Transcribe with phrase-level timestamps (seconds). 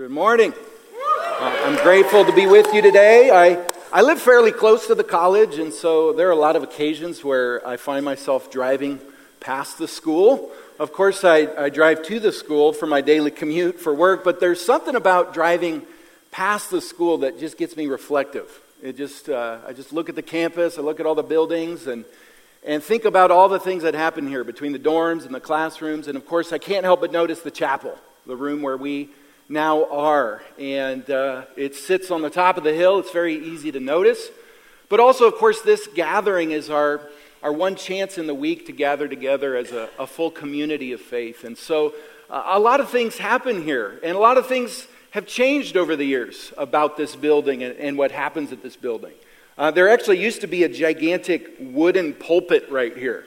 [0.00, 0.54] Good morning.
[0.54, 3.28] Uh, I'm grateful to be with you today.
[3.30, 3.62] I,
[3.92, 7.22] I live fairly close to the college, and so there are a lot of occasions
[7.22, 8.98] where I find myself driving
[9.40, 10.52] past the school.
[10.78, 14.40] Of course, I, I drive to the school for my daily commute for work, but
[14.40, 15.82] there's something about driving
[16.30, 18.58] past the school that just gets me reflective.
[18.82, 21.86] It just, uh, I just look at the campus, I look at all the buildings,
[21.86, 22.06] and,
[22.64, 26.08] and think about all the things that happen here between the dorms and the classrooms.
[26.08, 29.10] And of course, I can't help but notice the chapel, the room where we
[29.50, 30.42] now are.
[30.58, 33.00] And uh, it sits on the top of the hill.
[33.00, 34.30] It's very easy to notice.
[34.88, 37.00] But also, of course, this gathering is our,
[37.42, 41.00] our one chance in the week to gather together as a, a full community of
[41.00, 41.44] faith.
[41.44, 41.94] And so
[42.30, 45.96] uh, a lot of things happen here, and a lot of things have changed over
[45.96, 49.12] the years about this building and, and what happens at this building.
[49.58, 53.26] Uh, there actually used to be a gigantic wooden pulpit right here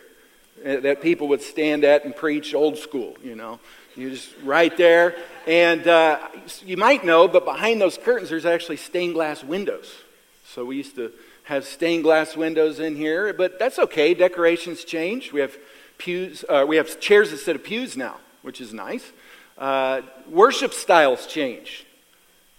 [0.66, 3.60] uh, that people would stand at and preach old school, you know.
[3.96, 5.16] You just right there.
[5.46, 6.20] And uh,
[6.66, 9.94] you might know, but behind those curtains, there's actually stained glass windows.
[10.46, 11.12] So we used to
[11.44, 14.14] have stained glass windows in here, but that's okay.
[14.14, 15.32] Decorations change.
[15.34, 15.58] We have
[15.98, 16.46] pews.
[16.48, 19.12] Uh, we have chairs instead of pews now, which is nice.
[19.58, 21.86] Uh, worship styles change.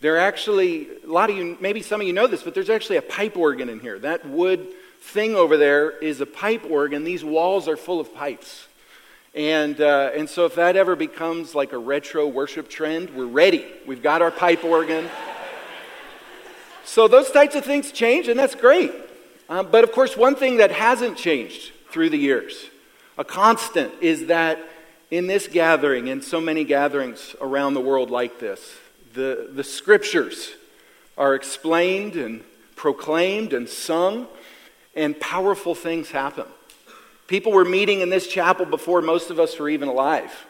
[0.01, 2.70] There are actually a lot of you, maybe some of you know this, but there's
[2.70, 3.98] actually a pipe organ in here.
[3.98, 4.67] That wood
[5.01, 7.05] thing over there is a pipe organ.
[7.05, 8.67] These walls are full of pipes.
[9.34, 13.66] And, uh, and so, if that ever becomes like a retro worship trend, we're ready.
[13.84, 15.08] We've got our pipe organ.
[16.84, 18.92] so, those types of things change, and that's great.
[19.48, 22.66] Um, but of course, one thing that hasn't changed through the years,
[23.18, 24.60] a constant, is that
[25.10, 28.77] in this gathering, in so many gatherings around the world like this,
[29.14, 30.52] the, the scriptures
[31.18, 32.44] are explained and
[32.77, 34.28] proclaimed and sung,
[34.94, 36.46] and powerful things happen.
[37.27, 40.47] People were meeting in this chapel before most of us were even alive.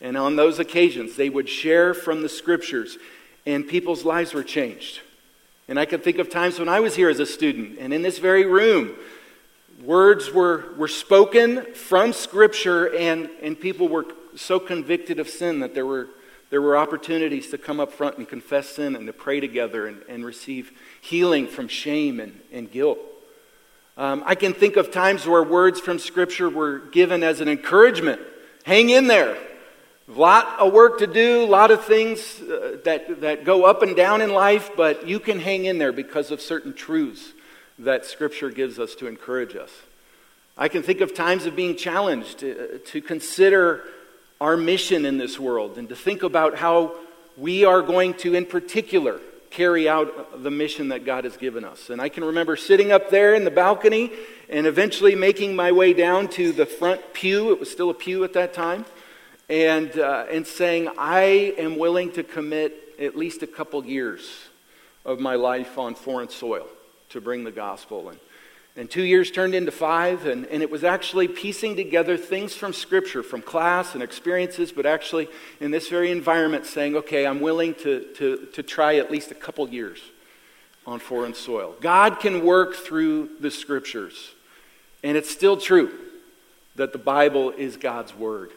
[0.00, 2.98] And on those occasions, they would share from the scriptures,
[3.46, 5.00] and people's lives were changed.
[5.68, 8.02] And I can think of times when I was here as a student, and in
[8.02, 8.94] this very room,
[9.82, 14.06] words were, were spoken from scripture, and, and people were
[14.36, 16.08] so convicted of sin that there were,
[16.50, 20.02] there were opportunities to come up front and confess sin and to pray together and,
[20.08, 22.98] and receive healing from shame and, and guilt.
[24.00, 28.18] Um, I can think of times where words from Scripture were given as an encouragement.
[28.64, 29.36] Hang in there.
[30.08, 33.82] A lot of work to do, a lot of things uh, that, that go up
[33.82, 37.34] and down in life, but you can hang in there because of certain truths
[37.78, 39.70] that Scripture gives us to encourage us.
[40.56, 43.84] I can think of times of being challenged to, uh, to consider
[44.40, 46.94] our mission in this world and to think about how
[47.36, 51.90] we are going to, in particular, carry out the mission that God has given us.
[51.90, 54.12] And I can remember sitting up there in the balcony
[54.48, 57.50] and eventually making my way down to the front pew.
[57.52, 58.84] It was still a pew at that time.
[59.48, 64.30] And, uh, and saying, I am willing to commit at least a couple years
[65.04, 66.68] of my life on foreign soil
[67.08, 68.10] to bring the gospel.
[68.10, 68.20] And
[68.80, 72.72] and two years turned into five, and, and it was actually piecing together things from
[72.72, 75.28] Scripture, from class and experiences, but actually
[75.60, 79.34] in this very environment saying, okay, I'm willing to, to, to try at least a
[79.34, 80.00] couple years
[80.86, 81.74] on foreign soil.
[81.82, 84.30] God can work through the Scriptures,
[85.04, 85.92] and it's still true
[86.76, 88.50] that the Bible is God's Word.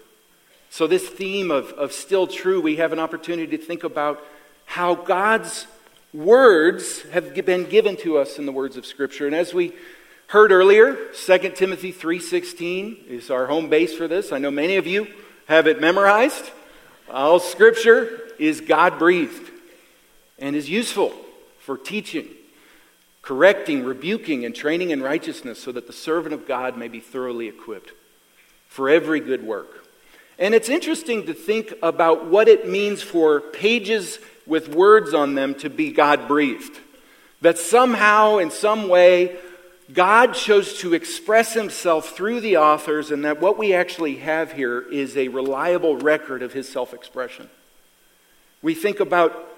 [0.70, 4.24] So, this theme of, of still true, we have an opportunity to think about
[4.68, 5.68] how God's
[6.14, 9.26] words have been given to us in the words of Scripture.
[9.26, 9.74] And as we
[10.34, 14.32] heard earlier 2 timothy 3.16 is our home base for this.
[14.32, 15.06] I know many of you
[15.46, 16.50] have it memorized.
[17.08, 19.52] All scripture is god breathed
[20.40, 21.14] and is useful
[21.60, 22.28] for teaching
[23.22, 27.48] correcting rebuking and training in righteousness so that the servant of god may be thoroughly
[27.48, 27.92] equipped
[28.68, 29.88] for every good work.
[30.40, 34.18] And it's interesting to think about what it means for pages
[34.48, 36.80] with words on them to be god breathed
[37.42, 39.38] that somehow in some way
[39.92, 44.80] God chose to express himself through the authors, and that what we actually have here
[44.80, 47.50] is a reliable record of his self expression.
[48.62, 49.50] We think about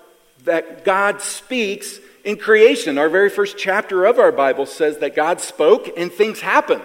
[0.46, 2.98] that God speaks in creation.
[2.98, 6.82] Our very first chapter of our Bible says that God spoke and things happened.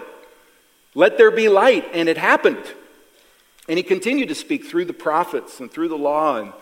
[0.93, 2.63] Let there be light, and it happened.
[3.67, 6.53] And he continued to speak through the prophets and through the law, and,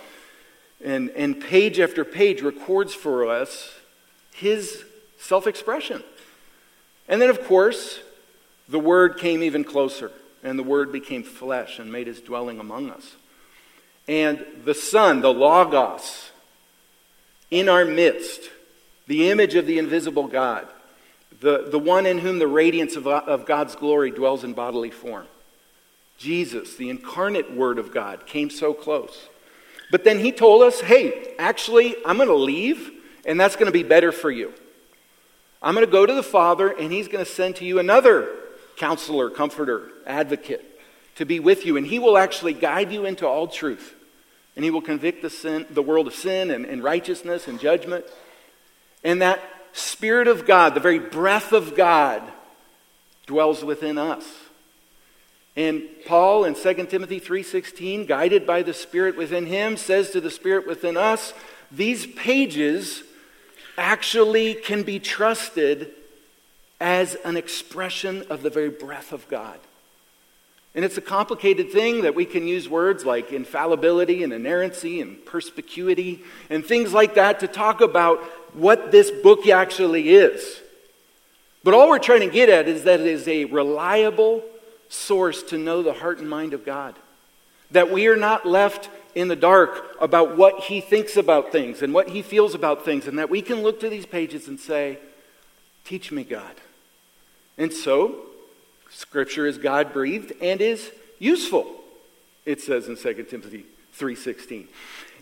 [0.84, 3.74] and, and page after page records for us
[4.34, 4.86] his
[5.18, 6.04] self expression.
[7.10, 8.00] And then, of course,
[8.70, 10.12] the Word came even closer,
[10.44, 13.16] and the Word became flesh and made his dwelling among us.
[14.08, 16.30] And the Son, the Logos,
[17.52, 18.42] in our midst,
[19.08, 20.68] the image of the invisible God,
[21.42, 25.26] the, the one in whom the radiance of, of God's glory dwells in bodily form.
[26.20, 29.30] Jesus, the incarnate Word of God, came so close.
[29.90, 32.92] But then he told us, hey, actually, I'm going to leave,
[33.26, 34.54] and that's going to be better for you.
[35.62, 38.30] I'm going to go to the Father, and he's going to send to you another
[38.78, 40.66] counselor, comforter, advocate
[41.16, 43.94] to be with you, and he will actually guide you into all truth.
[44.56, 48.06] And he will convict the, sin, the world of sin and, and righteousness and judgment.
[49.04, 49.42] And that
[49.74, 52.24] Spirit of God, the very breath of God,
[53.26, 54.26] dwells within us.
[55.56, 60.32] And Paul in 2 Timothy 3:16, guided by the Spirit within him, says to the
[60.32, 61.34] Spirit within us,
[61.72, 63.04] these pages
[63.80, 65.92] actually can be trusted
[66.80, 69.60] as an expression of the very breath of God.
[70.76, 75.26] And it's a complicated thing that we can use words like infallibility and inerrancy and
[75.26, 78.20] perspicuity and things like that to talk about
[78.54, 80.62] what this book actually is.
[81.64, 84.44] But all we're trying to get at is that it is a reliable
[84.90, 86.96] source to know the heart and mind of God.
[87.72, 88.90] That we are not left
[89.20, 93.08] in the dark about what He thinks about things and what He feels about things,
[93.08, 95.00] and that we can look to these pages and say,
[95.84, 96.56] Teach me, God.
[97.58, 98.16] And so,
[98.90, 101.76] Scripture is God breathed and is useful,
[102.46, 103.66] it says in 2 Timothy
[103.98, 104.68] 3.16.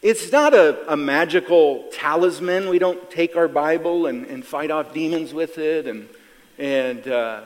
[0.04, 2.70] It's not a, a, magical talisman.
[2.70, 6.08] We don't take our Bible and, and fight off demons with it and,
[6.60, 7.42] and, uh,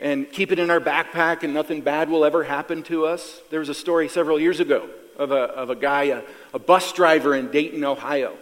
[0.00, 3.40] and keep it in our backpack and nothing bad will ever happen to us.
[3.50, 6.22] There was a story several years ago of a, of a guy, a,
[6.52, 8.36] a bus driver in Dayton, Ohio.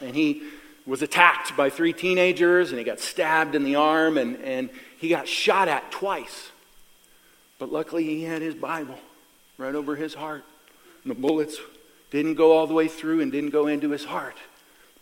[0.00, 0.42] And he
[0.86, 5.08] was attacked by three teenagers and he got stabbed in the arm and, and he
[5.08, 6.50] got shot at twice.
[7.58, 8.98] But luckily, he had his Bible
[9.58, 10.44] right over his heart.
[11.02, 11.58] And the bullets
[12.10, 14.36] didn't go all the way through and didn't go into his heart.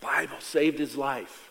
[0.01, 1.51] The Bible saved his life.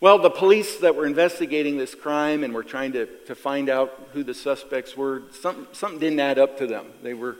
[0.00, 4.08] Well, the police that were investigating this crime and were trying to, to find out
[4.12, 6.86] who the suspects were, something, something didn't add up to them.
[7.02, 7.36] They, were,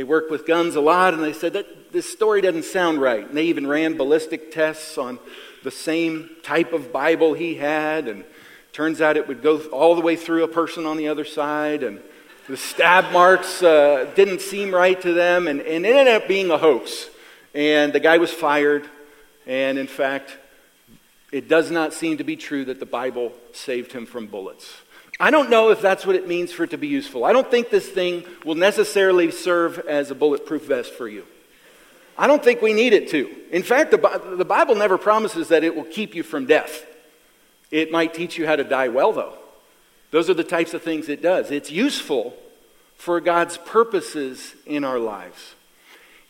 [0.00, 3.28] they worked with guns a lot, and they said that this story doesn't sound right.
[3.28, 5.18] And they even ran ballistic tests on
[5.62, 8.24] the same type of Bible he had, and
[8.72, 11.82] turns out it would go all the way through a person on the other side,
[11.82, 12.00] and
[12.48, 16.50] the stab marks uh, didn't seem right to them, and, and it ended up being
[16.50, 17.10] a hoax.
[17.54, 18.88] And the guy was fired,
[19.46, 20.34] and in fact,
[21.30, 24.76] it does not seem to be true that the Bible saved him from bullets.
[25.20, 27.26] I don't know if that's what it means for it to be useful.
[27.26, 31.26] I don't think this thing will necessarily serve as a bulletproof vest for you.
[32.16, 33.30] I don't think we need it to.
[33.50, 36.86] In fact, the, the Bible never promises that it will keep you from death.
[37.70, 39.36] It might teach you how to die well, though.
[40.10, 41.50] Those are the types of things it does.
[41.50, 42.34] It's useful
[42.96, 45.54] for God's purposes in our lives.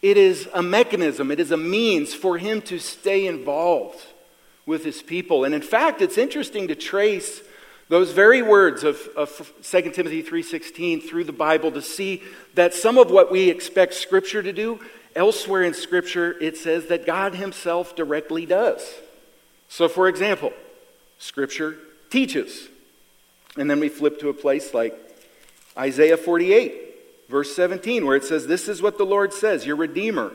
[0.02, 4.04] It is a mechanism, it is a means for Him to stay involved
[4.66, 5.44] with His people.
[5.44, 7.42] And in fact, it's interesting to trace
[7.90, 12.22] those very words of, of 2 Timothy 3.16 through the Bible to see
[12.54, 14.78] that some of what we expect Scripture to do,
[15.16, 18.94] elsewhere in Scripture, it says that God Himself directly does.
[19.68, 20.52] So, for example,
[21.18, 21.78] Scripture
[22.10, 22.68] teaches.
[23.56, 24.96] And then we flip to a place like
[25.76, 30.32] Isaiah 48, verse 17, where it says, This is what the Lord says, your Redeemer,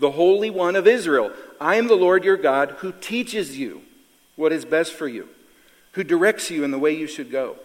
[0.00, 1.30] the Holy One of Israel.
[1.60, 3.82] I am the Lord your God who teaches you
[4.34, 5.28] what is best for you,
[5.96, 7.56] who directs you in the way you should go.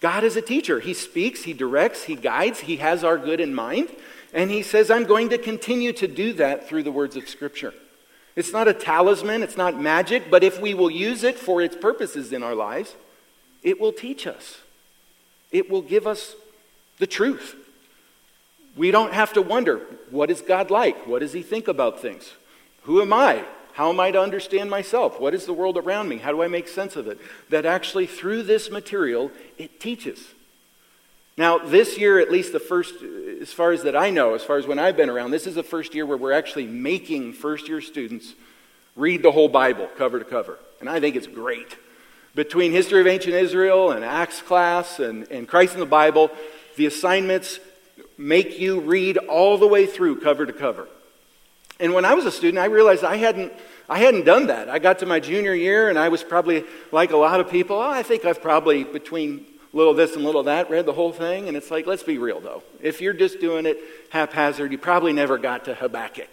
[0.00, 0.80] God is a teacher.
[0.80, 3.88] He speaks, He directs, He guides, He has our good in mind.
[4.34, 7.72] And He says, I'm going to continue to do that through the words of Scripture.
[8.34, 11.76] It's not a talisman, it's not magic, but if we will use it for its
[11.76, 12.96] purposes in our lives,
[13.62, 14.58] it will teach us.
[15.52, 16.34] It will give us
[16.98, 17.54] the truth.
[18.76, 19.78] We don't have to wonder
[20.10, 21.06] what is God like?
[21.06, 22.32] What does He think about things?
[22.82, 23.44] Who am I?
[23.72, 25.20] How am I to understand myself?
[25.20, 26.18] What is the world around me?
[26.18, 27.18] How do I make sense of it?
[27.48, 30.24] That actually, through this material, it teaches.
[31.36, 32.94] Now, this year, at least the first,
[33.40, 35.54] as far as that I know, as far as when I've been around, this is
[35.54, 38.34] the first year where we're actually making first year students
[38.96, 40.58] read the whole Bible cover to cover.
[40.80, 41.76] And I think it's great.
[42.34, 46.30] Between History of Ancient Israel and Acts class and, and Christ in the Bible,
[46.76, 47.58] the assignments
[48.18, 50.88] make you read all the way through cover to cover.
[51.80, 53.52] And when I was a student, I realized I hadn't,
[53.88, 54.68] I hadn't done that.
[54.68, 57.76] I got to my junior year and I was probably like a lot of people.
[57.76, 61.48] Oh, I think I've probably between little this and little that, read the whole thing,
[61.48, 62.62] and it's like, let's be real though.
[62.80, 63.78] If you're just doing it
[64.10, 66.28] haphazard, you probably never got to Habakkuk.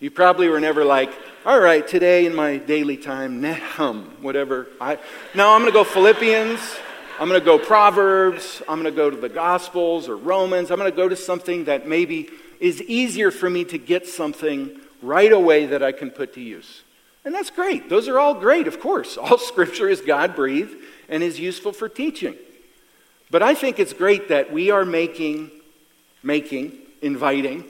[0.00, 1.12] You probably were never like,
[1.46, 4.66] all right, today in my daily time, Nahum, whatever.
[4.80, 4.98] I,
[5.32, 6.58] I'm going to go Philippians.
[7.20, 8.62] I'm going to go Proverbs.
[8.68, 10.72] I'm going to go to the Gospels or Romans.
[10.72, 14.80] I'm going to go to something that maybe is easier for me to get something
[15.02, 16.82] right away that I can put to use.
[17.24, 17.88] And that's great.
[17.88, 19.16] Those are all great, of course.
[19.18, 20.74] All scripture is God breathed
[21.08, 22.36] and is useful for teaching.
[23.30, 25.50] But I think it's great that we are making,
[26.22, 27.64] making, inviting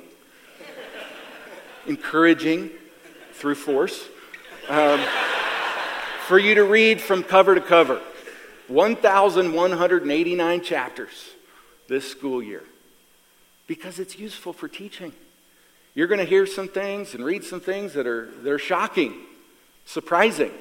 [1.87, 2.71] encouraging
[3.33, 4.09] through force
[4.69, 5.01] um,
[6.27, 8.01] for you to read from cover to cover
[8.69, 11.31] 1,189 chapters
[11.89, 12.63] this school year
[13.67, 15.13] because it's useful for teaching.
[15.95, 19.15] You're going to hear some things and read some things that are, that are shocking,
[19.85, 20.53] surprising,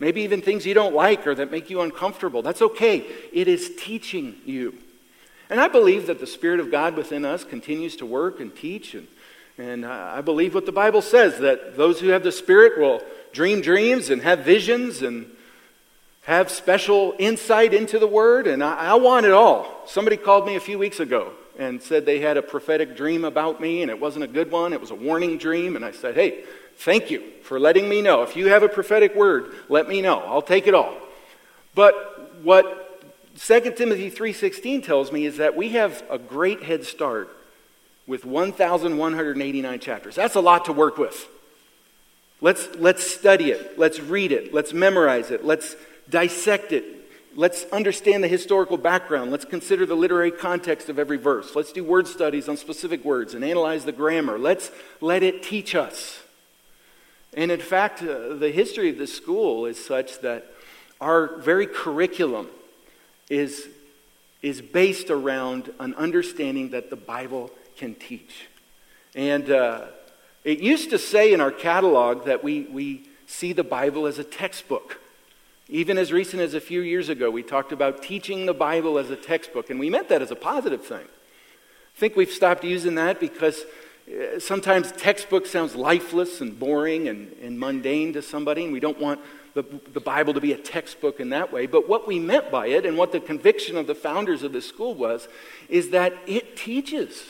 [0.00, 2.42] maybe even things you don't like or that make you uncomfortable.
[2.42, 3.04] That's okay.
[3.32, 4.74] It is teaching you.
[5.48, 8.94] And I believe that the Spirit of God within us continues to work and teach.
[8.94, 9.06] And,
[9.56, 13.00] and I believe what the Bible says that those who have the Spirit will
[13.32, 15.30] dream dreams and have visions and
[16.24, 18.48] have special insight into the Word.
[18.48, 19.82] And I, I want it all.
[19.86, 23.60] Somebody called me a few weeks ago and said they had a prophetic dream about
[23.60, 25.76] me and it wasn't a good one, it was a warning dream.
[25.76, 26.44] And I said, hey,
[26.76, 28.22] thank you for letting me know.
[28.22, 30.20] If you have a prophetic word, let me know.
[30.20, 30.96] I'll take it all.
[31.74, 32.84] But what
[33.38, 37.28] 2 Timothy 3:16 tells me is that we have a great head start
[38.06, 40.14] with 1189 chapters.
[40.16, 41.28] That's a lot to work with.
[42.40, 43.78] Let's let's study it.
[43.78, 44.52] Let's read it.
[44.54, 45.44] Let's memorize it.
[45.44, 45.76] Let's
[46.08, 46.84] dissect it.
[47.38, 49.30] Let's understand the historical background.
[49.30, 51.54] Let's consider the literary context of every verse.
[51.54, 54.40] Let's do word studies on specific words and analyze the grammar.
[54.40, 56.18] Let's let it teach us.
[57.32, 60.52] And in fact, uh, the history of this school is such that
[61.00, 62.48] our very curriculum
[63.30, 63.68] is,
[64.42, 68.48] is based around an understanding that the Bible can teach.
[69.14, 69.84] And uh,
[70.42, 74.24] it used to say in our catalog that we, we see the Bible as a
[74.24, 74.98] textbook.
[75.68, 79.10] Even as recent as a few years ago, we talked about teaching the Bible as
[79.10, 81.04] a textbook, and we meant that as a positive thing.
[81.04, 83.64] I think we've stopped using that because
[84.08, 88.98] uh, sometimes textbook sounds lifeless and boring and, and mundane to somebody, and we don't
[88.98, 89.20] want
[89.52, 91.66] the, the Bible to be a textbook in that way.
[91.66, 94.66] But what we meant by it, and what the conviction of the founders of this
[94.66, 95.28] school was,
[95.68, 97.24] is that it teaches.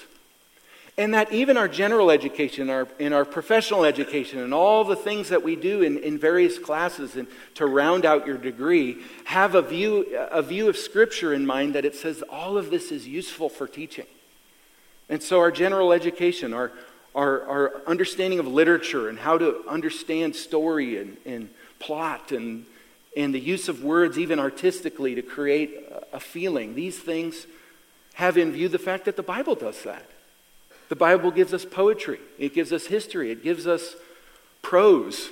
[0.99, 5.29] And that even our general education, our, in our professional education, and all the things
[5.29, 9.63] that we do in, in various classes and to round out your degree, have a
[9.63, 13.49] view, a view of Scripture in mind that it says all of this is useful
[13.49, 14.07] for teaching.
[15.09, 16.73] And so our general education, our,
[17.15, 22.67] our, our understanding of literature and how to understand story and, and plot and,
[23.17, 25.79] and the use of words, even artistically, to create
[26.13, 26.75] a feeling.
[26.75, 27.47] These things
[28.15, 30.05] have in view the fact that the Bible does that.
[30.89, 33.95] The Bible gives us poetry, it gives us history, it gives us
[34.63, 35.29] prose,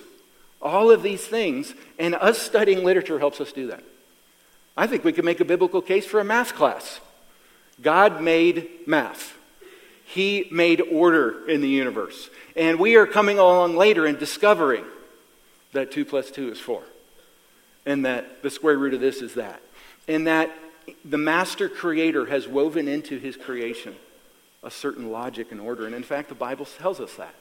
[0.61, 3.83] all of these things, and us studying literature helps us do that.
[4.77, 7.01] I think we could make a biblical case for a math class.
[7.81, 9.35] God made math.
[10.05, 12.31] He made order in the universe.
[12.55, 14.85] And we are coming along later and discovering
[15.73, 16.83] that 2 plus 2 is 4.
[17.87, 19.61] And that the square root of this is that.
[20.09, 20.51] And that
[21.05, 23.97] the master creator has woven into his creation
[24.67, 25.87] a certain logic and order.
[25.87, 27.35] And in fact, the Bible tells us that.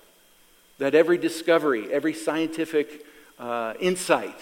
[0.77, 3.05] That every discovery, every scientific
[3.39, 4.39] uh, insight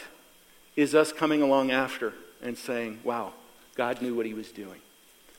[0.75, 3.33] is us coming along after and saying, wow,
[3.75, 4.81] God knew what he was doing.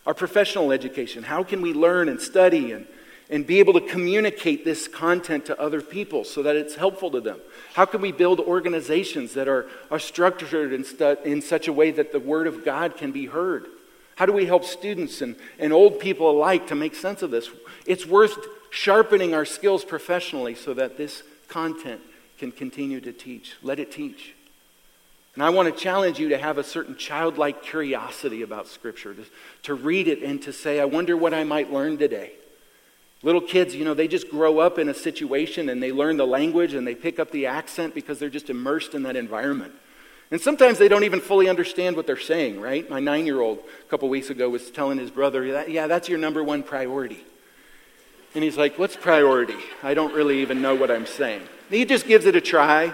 [0.07, 2.87] Our professional education, how can we learn and study and
[3.31, 7.21] and be able to communicate this content to other people so that it's helpful to
[7.21, 7.41] them?
[7.73, 11.91] How can we build organizations that are, are structured in, stu- in such a way
[11.91, 13.67] that the Word of God can be heard?
[14.17, 17.51] How do we help students and, and old people alike to make sense of this?
[17.87, 18.37] It's worth
[18.71, 22.01] sharpening our skills professionally so that this content
[22.39, 23.55] can continue to teach.
[23.63, 24.35] Let it teach.
[25.35, 29.25] And I want to challenge you to have a certain childlike curiosity about Scripture, to,
[29.65, 32.33] to read it and to say, I wonder what I might learn today.
[33.23, 36.27] Little kids, you know, they just grow up in a situation and they learn the
[36.27, 39.73] language and they pick up the accent because they're just immersed in that environment.
[40.35, 42.91] And sometimes they don't even fully understand what they're saying, right?
[42.91, 46.19] My nine year old a couple weeks ago was telling his brother, Yeah, that's your
[46.19, 47.25] number one priority.
[48.35, 49.55] And he's like, What's priority?
[49.85, 51.43] I don't really even know what I'm saying.
[51.71, 52.93] he just gives it a try,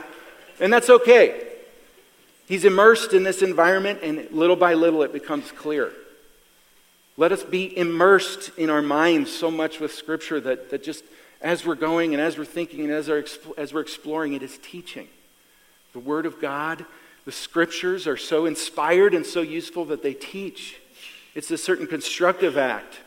[0.61, 1.49] and that's okay.
[2.47, 5.94] He's immersed in this environment, and little by little it becomes clear.
[7.16, 11.04] Let us be immersed in our minds so much with Scripture that, that just
[11.40, 13.25] as we're going and as we're thinking and as, our,
[13.56, 15.09] as we're exploring, it is teaching.
[15.94, 16.85] The Word of God,
[17.24, 20.76] the Scriptures are so inspired and so useful that they teach.
[21.34, 22.98] It's a certain constructive act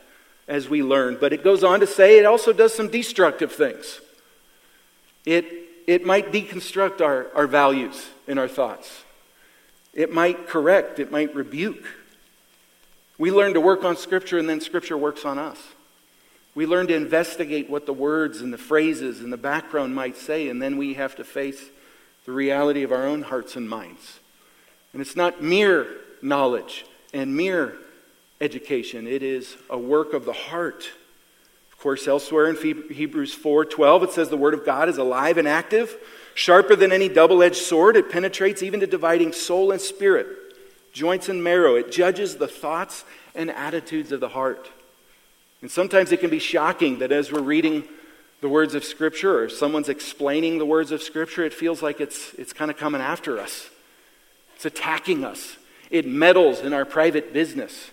[0.48, 1.18] as we learn.
[1.20, 4.00] But it goes on to say it also does some destructive things.
[5.24, 5.46] It,
[5.86, 9.04] it might deconstruct our, our values and our thoughts.
[9.92, 11.84] It might correct, it might rebuke.
[13.16, 15.58] We learn to work on Scripture, and then Scripture works on us.
[16.54, 20.48] We learn to investigate what the words and the phrases and the background might say,
[20.48, 21.62] and then we have to face
[22.24, 24.20] the reality of our own hearts and minds.
[24.92, 25.86] And it's not mere
[26.22, 27.76] knowledge and mere
[28.40, 30.90] education, it is a work of the heart
[31.74, 35.46] Of course, elsewhere in Hebrews 4:12 it says the word of God is alive and
[35.46, 35.98] active,
[36.34, 37.96] sharper than any double-edged sword.
[37.96, 40.28] It penetrates even to dividing soul and spirit,
[40.92, 41.74] joints and marrow.
[41.74, 43.04] It judges the thoughts
[43.34, 44.70] and attitudes of the heart.
[45.60, 47.86] And sometimes it can be shocking that as we're reading
[48.40, 52.34] the words of Scripture or someone's explaining the words of Scripture, it feels like it's,
[52.34, 53.70] it's kind of coming after us.
[54.56, 55.56] It's attacking us.
[55.90, 57.90] It meddles in our private business.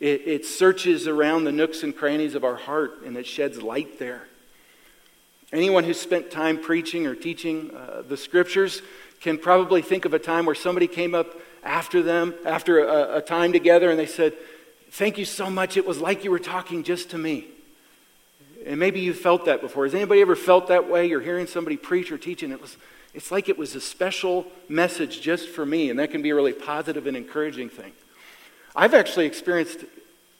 [0.00, 3.98] It, it searches around the nooks and crannies of our heart and it sheds light
[3.98, 4.28] there.
[5.52, 8.82] Anyone who's spent time preaching or teaching uh, the Scriptures
[9.20, 13.22] can probably think of a time where somebody came up after them, after a, a
[13.22, 14.34] time together, and they said,
[14.90, 15.76] Thank you so much.
[15.76, 17.46] It was like you were talking just to me.
[18.66, 19.84] And maybe you felt that before.
[19.84, 21.06] Has anybody ever felt that way?
[21.06, 22.76] You're hearing somebody preach or teach, and it was,
[23.14, 26.34] it's like it was a special message just for me, and that can be a
[26.34, 27.92] really positive and encouraging thing.
[28.74, 29.84] I've actually experienced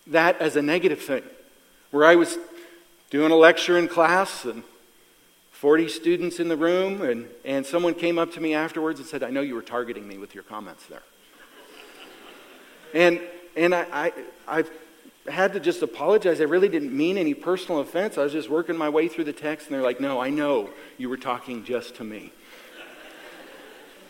[0.08, 1.22] that as a negative thing,
[1.92, 2.36] where I was
[3.10, 4.64] doing a lecture in class and
[5.52, 9.22] 40 students in the room, and, and someone came up to me afterwards and said,
[9.22, 11.02] I know you were targeting me with your comments there.
[12.92, 13.20] and
[13.56, 14.12] and I, I,
[14.46, 14.70] I've
[15.28, 16.40] had to just apologize.
[16.40, 18.18] I really didn't mean any personal offense.
[18.18, 20.70] I was just working my way through the text, and they're like, No, I know
[20.98, 22.32] you were talking just to me.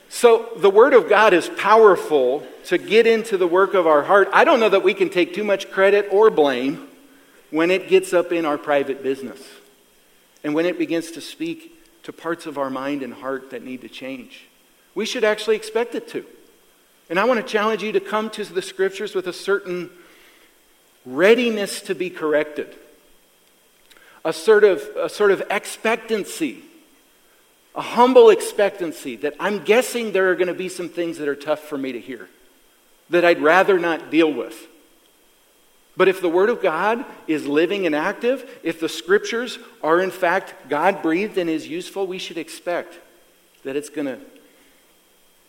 [0.08, 4.28] So, the Word of God is powerful to get into the work of our heart.
[4.32, 6.88] I don't know that we can take too much credit or blame
[7.50, 9.42] when it gets up in our private business
[10.44, 11.72] and when it begins to speak
[12.04, 14.46] to parts of our mind and heart that need to change.
[14.94, 16.24] We should actually expect it to.
[17.10, 19.90] And I want to challenge you to come to the Scriptures with a certain
[21.06, 22.74] readiness to be corrected,
[24.24, 26.62] a sort of, a sort of expectancy,
[27.74, 31.36] a humble expectancy that I'm guessing there are going to be some things that are
[31.36, 32.28] tough for me to hear,
[33.08, 34.66] that I'd rather not deal with.
[35.96, 40.10] But if the Word of God is living and active, if the Scriptures are in
[40.10, 42.98] fact God breathed and is useful, we should expect
[43.64, 44.18] that it's going to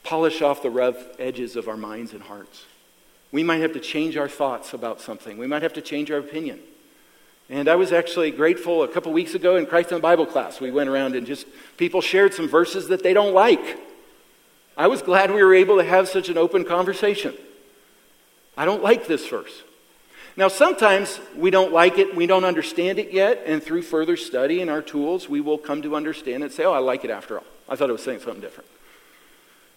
[0.04, 2.64] polish off the rough edges of our minds and hearts.
[3.38, 5.38] We might have to change our thoughts about something.
[5.38, 6.60] We might have to change our opinion.
[7.52, 10.60] And I was actually grateful a couple weeks ago in Christ in the Bible class.
[10.60, 11.46] We went around and just
[11.78, 13.78] people shared some verses that they don't like.
[14.76, 17.36] I was glad we were able to have such an open conversation.
[18.58, 19.62] I don't like this verse.
[20.36, 24.62] Now, sometimes we don't like it, we don't understand it yet, and through further study
[24.62, 27.12] and our tools, we will come to understand it and say, oh, I like it
[27.12, 27.46] after all.
[27.70, 28.68] I thought it was saying something different.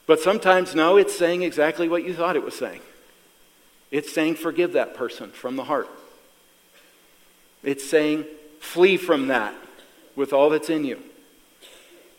[0.06, 2.80] But sometimes, no, it's saying exactly what you thought it was saying.
[3.90, 5.88] It's saying, forgive that person from the heart.
[7.62, 8.24] It's saying,
[8.60, 9.54] flee from that
[10.14, 11.00] with all that's in you.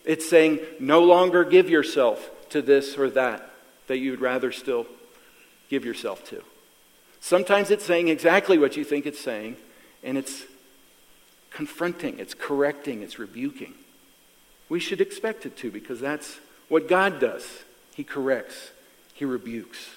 [0.04, 3.48] It's saying, no longer give yourself to this or that
[3.88, 4.86] that you'd rather still
[5.70, 6.42] give yourself to.
[7.20, 9.58] Sometimes it's saying exactly what you think it's saying,
[10.04, 10.44] and it's
[11.52, 13.74] confronting, it's correcting, it's rebuking.
[14.70, 17.46] We should expect it to because that's what God does.
[17.94, 18.72] He corrects,
[19.14, 19.90] He rebukes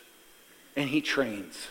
[0.76, 1.68] and he trains.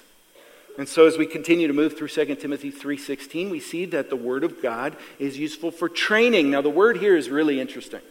[0.77, 4.15] And so as we continue to move through 2 Timothy 3:16, we see that the
[4.15, 6.49] word of God is useful for training.
[6.49, 8.01] Now the word here is really interesting.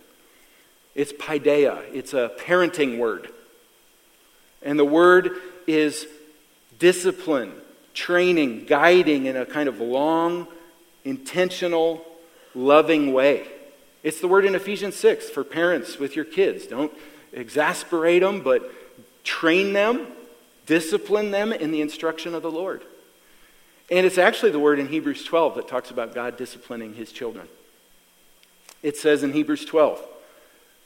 [0.94, 1.83] It's paideia.
[1.92, 3.28] It's a parenting word.
[4.62, 6.07] And the word is
[6.78, 7.52] discipline,
[7.94, 10.46] training, guiding in a kind of long,
[11.05, 12.07] intentional,
[12.55, 13.46] loving way.
[14.05, 16.66] It's the word in Ephesians 6 for parents with your kids.
[16.66, 16.92] Don't
[17.33, 18.70] exasperate them, but
[19.24, 20.07] train them
[20.66, 22.83] Discipline them in the instruction of the Lord.
[23.90, 27.48] And it's actually the word in Hebrews 12 that talks about God disciplining his children.
[28.83, 30.01] It says in Hebrews 12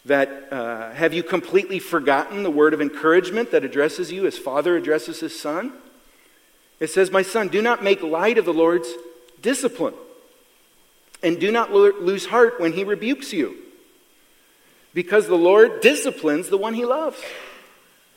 [0.06, 4.76] that, uh, have you completely forgotten the word of encouragement that addresses you as father
[4.76, 5.72] addresses his son?
[6.80, 8.92] It says, My son, do not make light of the Lord's
[9.40, 9.94] discipline,
[11.22, 13.56] and do not lose heart when he rebukes you,
[14.92, 17.22] because the Lord disciplines the one he loves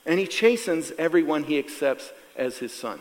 [0.10, 3.00] and he chastens everyone he accepts as his son.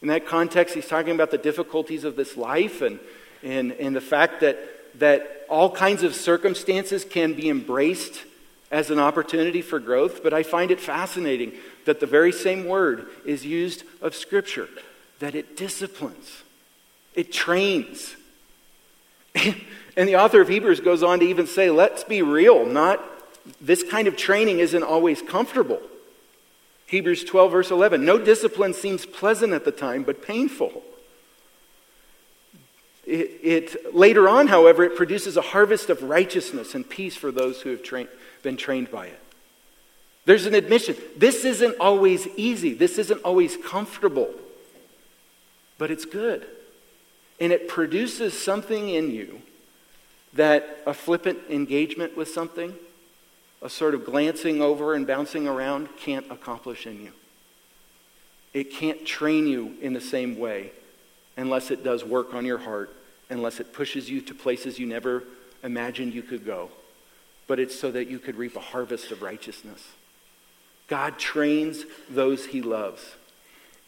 [0.00, 2.98] In that context, he's talking about the difficulties of this life and,
[3.42, 4.58] and, and the fact that,
[4.98, 8.24] that all kinds of circumstances can be embraced
[8.70, 10.22] as an opportunity for growth.
[10.22, 11.52] But I find it fascinating
[11.84, 14.70] that the very same word is used of Scripture,
[15.18, 16.44] that it disciplines,
[17.14, 18.16] it trains.
[19.34, 23.04] and the author of Hebrews goes on to even say, let's be real, not
[23.60, 25.82] this kind of training isn't always comfortable.
[26.86, 28.04] Hebrews 12, verse 11.
[28.04, 30.82] No discipline seems pleasant at the time, but painful.
[33.04, 37.60] It, it, later on, however, it produces a harvest of righteousness and peace for those
[37.60, 37.82] who have
[38.42, 39.20] been trained by it.
[40.24, 40.96] There's an admission.
[41.16, 42.74] This isn't always easy.
[42.74, 44.28] This isn't always comfortable.
[45.78, 46.44] But it's good.
[47.38, 49.40] And it produces something in you
[50.32, 52.74] that a flippant engagement with something,
[53.66, 57.10] a sort of glancing over and bouncing around, can't accomplish in you.
[58.54, 60.70] It can't train you in the same way
[61.36, 62.94] unless it does work on your heart,
[63.28, 65.24] unless it pushes you to places you never
[65.64, 66.70] imagined you could go.
[67.48, 69.84] But it's so that you could reap a harvest of righteousness.
[70.86, 73.16] God trains those he loves.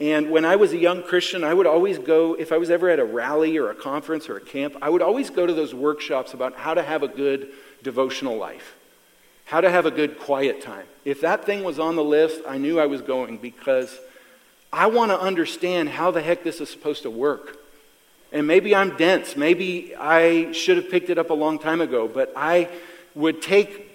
[0.00, 2.88] And when I was a young Christian, I would always go, if I was ever
[2.88, 5.72] at a rally or a conference or a camp, I would always go to those
[5.72, 7.50] workshops about how to have a good
[7.84, 8.74] devotional life,
[9.48, 10.86] how to have a good quiet time.
[11.06, 13.98] If that thing was on the list, I knew I was going because
[14.70, 17.56] I want to understand how the heck this is supposed to work.
[18.30, 19.38] And maybe I'm dense.
[19.38, 22.68] Maybe I should have picked it up a long time ago, but I
[23.14, 23.86] would take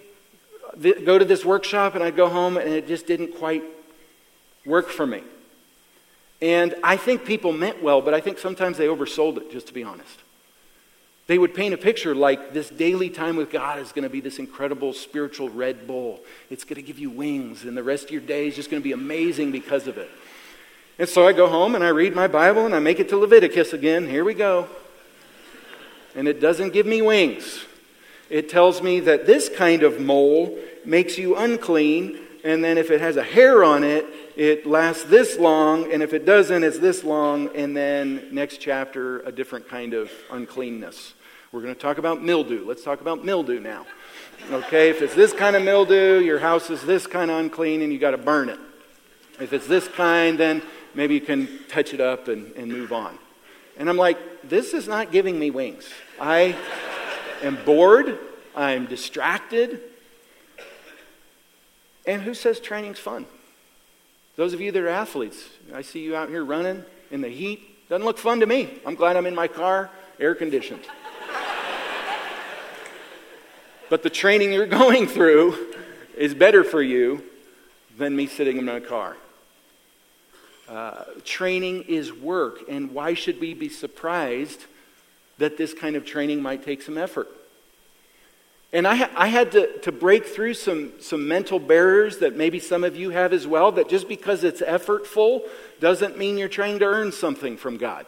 [1.04, 3.62] go to this workshop and I'd go home and it just didn't quite
[4.66, 5.22] work for me.
[6.42, 9.72] And I think people meant well, but I think sometimes they oversold it, just to
[9.72, 10.23] be honest.
[11.26, 14.20] They would paint a picture like this daily time with God is going to be
[14.20, 16.20] this incredible spiritual Red Bull.
[16.50, 18.82] It's going to give you wings, and the rest of your day is just going
[18.82, 20.10] to be amazing because of it.
[20.98, 23.16] And so I go home and I read my Bible and I make it to
[23.16, 24.08] Leviticus again.
[24.08, 24.68] Here we go.
[26.14, 27.64] And it doesn't give me wings.
[28.30, 33.00] It tells me that this kind of mole makes you unclean, and then if it
[33.00, 37.02] has a hair on it, it lasts this long, and if it doesn't, it's this
[37.02, 41.14] long, and then next chapter, a different kind of uncleanness.
[41.52, 42.66] We're going to talk about mildew.
[42.66, 43.86] Let's talk about mildew now.
[44.50, 47.90] Okay, if it's this kind of mildew, your house is this kind of unclean, and
[47.90, 48.58] you got to burn it.
[49.40, 50.62] If it's this kind, then
[50.94, 53.18] maybe you can touch it up and, and move on.
[53.78, 55.88] And I'm like, this is not giving me wings.
[56.20, 56.56] I
[57.42, 58.18] am bored.
[58.54, 59.80] I'm distracted.
[62.06, 63.26] And who says training's fun?
[64.36, 67.88] Those of you that are athletes, I see you out here running in the heat.
[67.88, 68.78] Doesn't look fun to me.
[68.84, 70.82] I'm glad I'm in my car, air conditioned.
[73.88, 75.74] but the training you're going through
[76.16, 77.22] is better for you
[77.96, 79.16] than me sitting in my car.
[80.68, 84.64] Uh, training is work, and why should we be surprised
[85.38, 87.28] that this kind of training might take some effort?
[88.74, 92.82] And I, I had to, to break through some, some mental barriers that maybe some
[92.82, 95.42] of you have as well, that just because it's effortful
[95.78, 98.04] doesn't mean you're trying to earn something from God.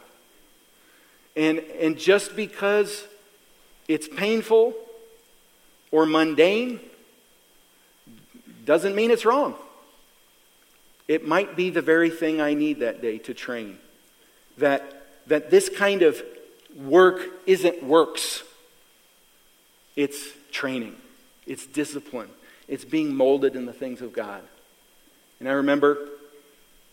[1.36, 3.06] And, and just because
[3.86, 4.74] it's painful
[5.92, 6.80] or mundane
[8.64, 9.54] doesn't mean it's wrong.
[11.06, 13.78] It might be the very thing I need that day to train.
[14.58, 16.20] That, that this kind of
[16.74, 18.42] work isn't works,
[19.96, 20.94] it's training,
[21.46, 22.28] it's discipline,
[22.68, 24.42] it's being molded in the things of God.
[25.40, 26.08] And I remember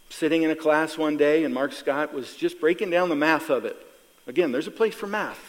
[0.10, 3.50] sitting in a class one day, and Mark Scott was just breaking down the math
[3.50, 3.76] of it.
[4.28, 5.39] Again, there's a place for math.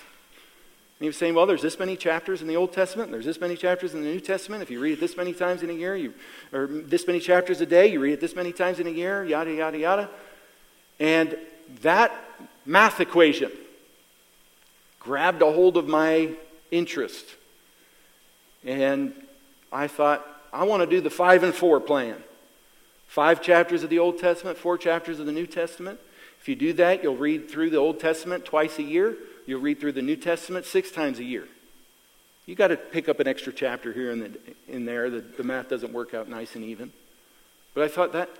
[0.99, 3.40] And he was saying, well, there's this many chapters in the Old Testament, there's this
[3.40, 4.62] many chapters in the New Testament.
[4.62, 6.14] If you read it this many times in a year, you,
[6.53, 9.25] or this many chapters a day, you read it this many times in a year,
[9.25, 10.11] yada, yada, yada.
[11.01, 11.37] And
[11.83, 12.12] that
[12.64, 13.51] math equation
[15.01, 16.31] grabbed a hold of my
[16.71, 17.27] interest.
[18.64, 19.14] And
[19.72, 22.16] I thought, I want to do the five and four plan.
[23.07, 26.00] Five chapters of the Old Testament, four chapters of the New Testament.
[26.40, 29.16] If you do that, you'll read through the Old Testament twice a year.
[29.46, 31.46] You'll read through the New Testament six times a year.
[32.46, 35.11] You got to pick up an extra chapter here and the, in there.
[35.11, 36.92] The, the math doesn't work out nice and even.
[37.72, 38.31] But I thought that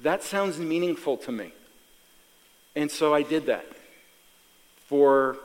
[0.00, 1.52] that sounds meaningful to me.
[2.74, 3.66] And so I did that
[4.86, 5.38] for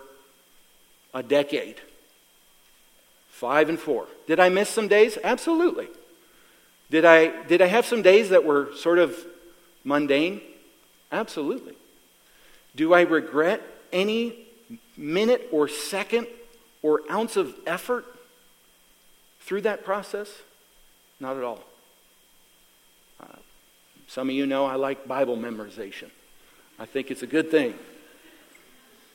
[1.13, 1.79] a decade.
[3.41, 4.05] Five and four.
[4.27, 5.17] Did I miss some days?
[5.23, 5.87] Absolutely.
[6.91, 9.17] Did I, did I have some days that were sort of
[9.83, 10.41] mundane?
[11.11, 11.73] Absolutely.
[12.75, 14.35] Do I regret any
[14.95, 16.27] minute or second
[16.83, 18.05] or ounce of effort
[19.39, 20.29] through that process?
[21.19, 21.63] Not at all.
[23.19, 23.25] Uh,
[24.05, 26.11] some of you know I like Bible memorization.
[26.77, 27.73] I think it's a good thing.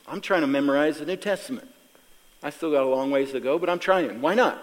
[0.05, 1.69] I'm trying to memorize the New Testament.
[2.43, 4.21] I still got a long ways to go, but I'm trying.
[4.21, 4.59] Why not?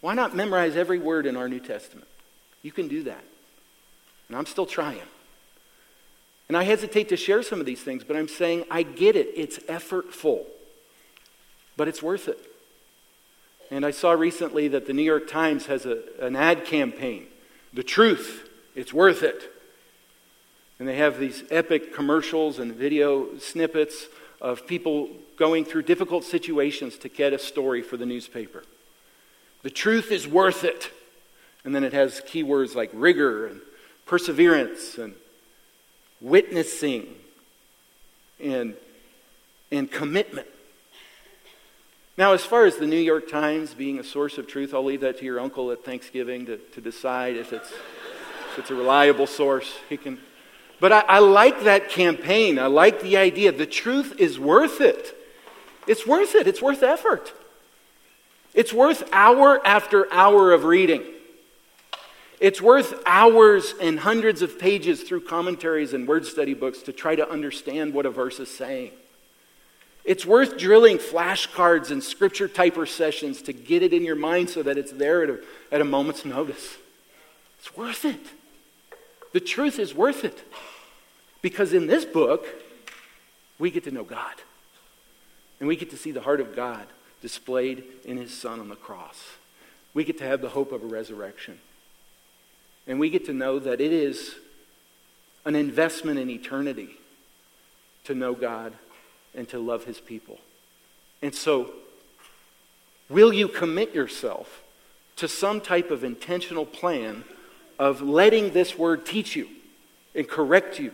[0.00, 2.06] Why not memorize every word in our New Testament?
[2.62, 3.24] You can do that.
[4.28, 5.00] And I'm still trying.
[6.48, 9.28] And I hesitate to share some of these things, but I'm saying I get it.
[9.34, 10.44] It's effortful,
[11.76, 12.38] but it's worth it.
[13.70, 17.26] And I saw recently that the New York Times has a, an ad campaign
[17.72, 19.50] The Truth, it's worth it.
[20.78, 24.06] And they have these epic commercials and video snippets
[24.44, 28.62] of people going through difficult situations to get a story for the newspaper.
[29.62, 30.90] The truth is worth it.
[31.64, 33.62] And then it has keywords like rigor and
[34.04, 35.14] perseverance and
[36.20, 37.06] witnessing
[38.38, 38.76] and
[39.72, 40.46] and commitment.
[42.18, 45.00] Now, as far as the New York Times being a source of truth, I'll leave
[45.00, 49.26] that to your uncle at Thanksgiving to, to decide if it's, if it's a reliable
[49.26, 49.78] source.
[49.88, 50.20] He can.
[50.84, 52.58] But I, I like that campaign.
[52.58, 53.52] I like the idea.
[53.52, 55.16] The truth is worth it.
[55.86, 56.46] It's worth it.
[56.46, 57.32] It's worth effort.
[58.52, 61.02] It's worth hour after hour of reading.
[62.38, 67.16] It's worth hours and hundreds of pages through commentaries and word study books to try
[67.16, 68.90] to understand what a verse is saying.
[70.04, 74.62] It's worth drilling flashcards and scripture typer sessions to get it in your mind so
[74.62, 75.38] that it's there at a,
[75.72, 76.76] at a moment's notice.
[77.58, 78.20] It's worth it.
[79.32, 80.44] The truth is worth it.
[81.44, 82.46] Because in this book,
[83.58, 84.34] we get to know God.
[85.60, 86.86] And we get to see the heart of God
[87.20, 89.22] displayed in his son on the cross.
[89.92, 91.60] We get to have the hope of a resurrection.
[92.86, 94.36] And we get to know that it is
[95.44, 96.96] an investment in eternity
[98.04, 98.72] to know God
[99.34, 100.38] and to love his people.
[101.20, 101.74] And so,
[103.10, 104.62] will you commit yourself
[105.16, 107.24] to some type of intentional plan
[107.78, 109.46] of letting this word teach you
[110.14, 110.92] and correct you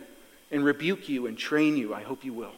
[0.51, 1.93] and rebuke you and train you?
[1.93, 2.53] I hope you will.